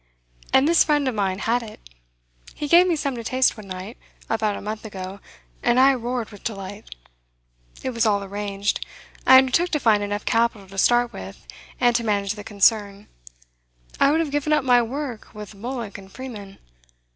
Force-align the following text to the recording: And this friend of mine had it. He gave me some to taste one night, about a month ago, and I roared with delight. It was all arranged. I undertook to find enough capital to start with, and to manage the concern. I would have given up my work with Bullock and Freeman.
And 0.51 0.67
this 0.67 0.83
friend 0.83 1.07
of 1.07 1.13
mine 1.13 1.37
had 1.37 1.61
it. 1.61 1.79
He 2.55 2.67
gave 2.67 2.87
me 2.87 2.95
some 2.95 3.13
to 3.17 3.23
taste 3.23 3.55
one 3.55 3.67
night, 3.67 3.99
about 4.31 4.57
a 4.57 4.61
month 4.61 4.83
ago, 4.83 5.19
and 5.61 5.79
I 5.79 5.93
roared 5.93 6.31
with 6.31 6.43
delight. 6.43 6.95
It 7.83 7.91
was 7.91 8.03
all 8.03 8.23
arranged. 8.23 8.83
I 9.27 9.37
undertook 9.37 9.69
to 9.69 9.79
find 9.79 10.01
enough 10.01 10.25
capital 10.25 10.67
to 10.67 10.77
start 10.79 11.13
with, 11.13 11.45
and 11.79 11.95
to 11.95 12.03
manage 12.03 12.31
the 12.33 12.43
concern. 12.43 13.09
I 13.99 14.09
would 14.09 14.21
have 14.21 14.31
given 14.31 14.53
up 14.53 14.63
my 14.63 14.81
work 14.81 15.35
with 15.35 15.53
Bullock 15.53 15.99
and 15.99 16.11
Freeman. 16.11 16.57